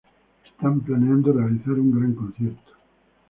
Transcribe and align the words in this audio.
Están 0.47 0.79
planeando 0.79 1.31
realizar 1.31 1.73
un 1.75 1.91
gran 1.91 2.15
concierto. 2.15 2.71